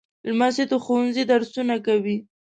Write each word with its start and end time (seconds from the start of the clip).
لمسی 0.27 0.63
د 0.71 0.73
ښوونځي 0.83 1.23
درسونه 1.31 1.75
کوي. 1.85 2.17